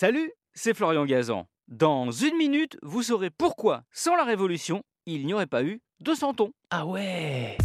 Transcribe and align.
Salut, 0.00 0.32
c'est 0.54 0.72
Florian 0.72 1.04
Gazan. 1.04 1.46
Dans 1.68 2.10
une 2.10 2.34
minute, 2.38 2.78
vous 2.80 3.02
saurez 3.02 3.28
pourquoi, 3.28 3.82
sans 3.92 4.16
la 4.16 4.24
Révolution, 4.24 4.82
il 5.04 5.26
n'y 5.26 5.34
aurait 5.34 5.46
pas 5.46 5.62
eu 5.62 5.82
de 6.00 6.14
santons. 6.14 6.52
Ah 6.70 6.86
ouais 6.86 7.58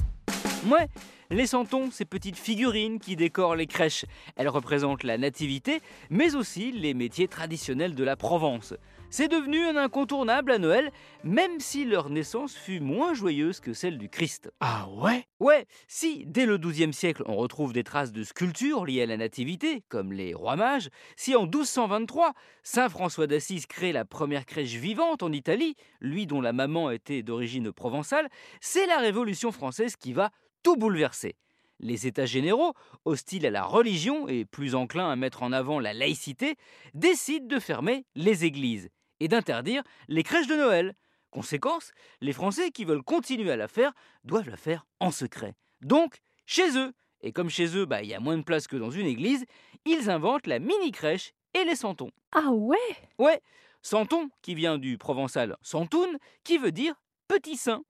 Ouais, 0.67 0.89
les 1.29 1.47
santons, 1.47 1.91
ces 1.91 2.05
petites 2.05 2.37
figurines 2.37 2.99
qui 2.99 3.15
décorent 3.15 3.55
les 3.55 3.67
crèches. 3.67 4.05
Elles 4.35 4.49
représentent 4.49 5.03
la 5.03 5.17
nativité, 5.17 5.81
mais 6.09 6.35
aussi 6.35 6.71
les 6.71 6.93
métiers 6.93 7.27
traditionnels 7.27 7.95
de 7.95 8.03
la 8.03 8.15
Provence. 8.15 8.73
C'est 9.09 9.27
devenu 9.29 9.63
un 9.63 9.77
incontournable 9.77 10.51
à 10.51 10.57
Noël, 10.57 10.91
même 11.23 11.59
si 11.59 11.85
leur 11.85 12.09
naissance 12.09 12.53
fut 12.53 12.81
moins 12.81 13.13
joyeuse 13.13 13.61
que 13.61 13.71
celle 13.71 13.97
du 13.97 14.09
Christ. 14.09 14.51
Ah 14.59 14.89
ouais? 14.89 15.25
Ouais, 15.39 15.65
si 15.87 16.25
dès 16.25 16.45
le 16.45 16.57
XIIe 16.57 16.91
siècle 16.91 17.23
on 17.25 17.35
retrouve 17.35 17.71
des 17.71 17.83
traces 17.83 18.11
de 18.11 18.23
sculptures 18.23 18.85
liées 18.85 19.03
à 19.03 19.05
la 19.05 19.15
nativité, 19.15 19.83
comme 19.87 20.11
les 20.11 20.33
rois 20.33 20.55
mages, 20.55 20.89
si 21.15 21.35
en 21.35 21.43
1223 21.43 22.33
Saint 22.63 22.89
François 22.89 23.27
d'Assise 23.27 23.67
crée 23.67 23.93
la 23.93 24.05
première 24.05 24.45
crèche 24.45 24.73
vivante 24.73 25.23
en 25.23 25.31
Italie, 25.31 25.75
lui 26.01 26.25
dont 26.27 26.41
la 26.41 26.51
maman 26.51 26.91
était 26.91 27.23
d'origine 27.23 27.71
provençale, 27.71 28.27
c'est 28.59 28.87
la 28.87 28.97
Révolution 28.97 29.51
française 29.51 29.95
qui 29.95 30.13
va 30.13 30.31
tout 30.65 30.75
bouleverser. 30.77 31.35
Les 31.79 32.07
États 32.07 32.25
généraux, 32.25 32.73
hostiles 33.05 33.45
à 33.45 33.51
la 33.51 33.63
religion 33.63 34.27
et 34.27 34.45
plus 34.45 34.73
enclins 34.73 35.11
à 35.11 35.15
mettre 35.15 35.43
en 35.43 35.51
avant 35.51 35.79
la 35.79 35.93
laïcité, 35.93 36.55
décident 36.95 37.45
de 37.45 37.59
fermer 37.59 38.03
les 38.15 38.45
églises 38.45 38.89
et 39.19 39.27
d'interdire 39.27 39.83
les 40.07 40.23
crèches 40.23 40.47
de 40.47 40.55
Noël. 40.55 40.95
Conséquence, 41.29 41.91
les 42.19 42.33
Français 42.33 42.71
qui 42.71 42.83
veulent 42.83 43.03
continuer 43.03 43.51
à 43.51 43.57
la 43.57 43.67
faire 43.67 43.93
doivent 44.23 44.49
la 44.49 44.57
faire 44.57 44.87
en 44.99 45.11
secret. 45.11 45.53
Donc, 45.81 46.17
chez 46.47 46.75
eux. 46.79 46.93
Et 47.21 47.31
comme 47.31 47.51
chez 47.51 47.77
eux, 47.77 47.85
bah, 47.85 48.01
il 48.01 48.09
y 48.09 48.15
a 48.15 48.19
moins 48.19 48.37
de 48.37 48.43
place 48.43 48.65
que 48.65 48.75
dans 48.75 48.89
une 48.89 49.05
église, 49.05 49.45
ils 49.85 50.09
inventent 50.09 50.47
la 50.47 50.57
mini-crèche 50.57 51.33
et 51.53 51.63
les 51.63 51.75
santons. 51.75 52.09
Ah 52.31 52.49
ouais? 52.49 52.77
Ouais, 53.19 53.39
santon 53.83 54.31
qui 54.41 54.55
vient 54.55 54.79
du 54.79 54.97
provençal 54.97 55.57
santoun, 55.61 56.17
qui 56.43 56.57
veut 56.57 56.71
dire 56.71 56.95
petit 57.27 57.55
saint. 57.55 57.83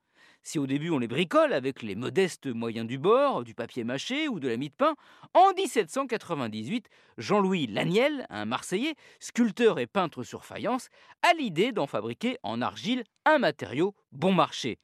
Si 0.47 0.59
au 0.59 0.67
début 0.67 0.91
on 0.91 0.99
les 0.99 1.07
bricole 1.07 1.53
avec 1.53 1.81
les 1.81 1.95
modestes 1.95 2.45
moyens 2.45 2.85
du 2.85 2.99
bord, 2.99 3.43
du 3.43 3.55
papier 3.55 3.83
mâché 3.83 4.27
ou 4.27 4.39
de 4.39 4.47
la 4.47 4.57
mie 4.57 4.69
de 4.69 4.75
pain, 4.75 4.95
en 5.33 5.51
1798, 5.53 6.87
Jean-Louis 7.17 7.65
Laniel, 7.65 8.27
un 8.29 8.45
Marseillais, 8.45 8.93
sculpteur 9.19 9.79
et 9.79 9.87
peintre 9.87 10.21
sur 10.21 10.45
faïence, 10.45 10.89
a 11.23 11.33
l'idée 11.33 11.71
d'en 11.71 11.87
fabriquer 11.87 12.37
en 12.43 12.61
argile 12.61 13.03
un 13.25 13.39
matériau 13.39 13.95
bon 14.11 14.33
marché 14.33 14.77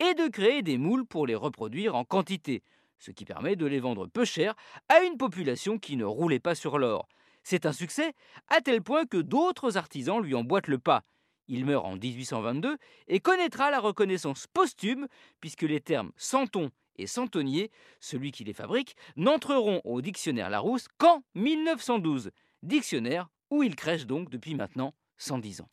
et 0.00 0.14
de 0.14 0.28
créer 0.28 0.62
des 0.62 0.78
moules 0.78 1.04
pour 1.04 1.26
les 1.26 1.34
reproduire 1.34 1.94
en 1.94 2.04
quantité, 2.04 2.62
ce 2.98 3.10
qui 3.10 3.26
permet 3.26 3.54
de 3.54 3.66
les 3.66 3.80
vendre 3.80 4.06
peu 4.06 4.24
cher 4.24 4.54
à 4.88 5.02
une 5.02 5.18
population 5.18 5.78
qui 5.78 5.98
ne 5.98 6.06
roulait 6.06 6.40
pas 6.40 6.54
sur 6.54 6.78
l'or. 6.78 7.06
C'est 7.42 7.66
un 7.66 7.72
succès 7.74 8.14
à 8.48 8.62
tel 8.62 8.80
point 8.80 9.04
que 9.04 9.18
d'autres 9.18 9.76
artisans 9.76 10.22
lui 10.22 10.34
emboîtent 10.34 10.68
le 10.68 10.78
pas. 10.78 11.04
Il 11.52 11.66
meurt 11.66 11.84
en 11.84 11.96
1822 11.96 12.78
et 13.08 13.20
connaîtra 13.20 13.70
la 13.70 13.78
reconnaissance 13.78 14.46
posthume 14.46 15.06
puisque 15.38 15.62
les 15.62 15.80
termes 15.80 16.10
santon 16.16 16.70
et 16.96 17.06
santonnier, 17.06 17.70
celui 18.00 18.32
qui 18.32 18.42
les 18.42 18.54
fabrique, 18.54 18.96
n'entreront 19.16 19.82
au 19.84 20.00
dictionnaire 20.00 20.48
Larousse 20.48 20.88
qu'en 20.96 21.22
1912. 21.34 22.30
Dictionnaire 22.62 23.28
où 23.50 23.62
il 23.62 23.76
crèche 23.76 24.06
donc 24.06 24.30
depuis 24.30 24.54
maintenant 24.54 24.94
110 25.18 25.60
ans. 25.60 25.68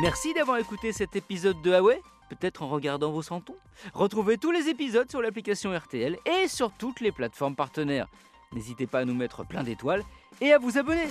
Merci 0.00 0.32
d'avoir 0.32 0.56
écouté 0.56 0.94
cet 0.94 1.16
épisode 1.16 1.60
de 1.60 1.72
Huawei, 1.72 2.00
peut-être 2.30 2.62
en 2.62 2.70
regardant 2.70 3.12
vos 3.12 3.20
santons. 3.20 3.58
Retrouvez 3.92 4.38
tous 4.38 4.52
les 4.52 4.70
épisodes 4.70 5.10
sur 5.10 5.20
l'application 5.20 5.76
RTL 5.76 6.16
et 6.24 6.48
sur 6.48 6.72
toutes 6.72 7.00
les 7.00 7.12
plateformes 7.12 7.56
partenaires. 7.56 8.08
N'hésitez 8.52 8.86
pas 8.86 9.00
à 9.00 9.04
nous 9.04 9.14
mettre 9.14 9.46
plein 9.46 9.64
d'étoiles 9.64 10.02
et 10.40 10.54
à 10.54 10.58
vous 10.58 10.78
abonner. 10.78 11.08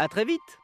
A 0.00 0.08
très 0.08 0.24
vite 0.24 0.58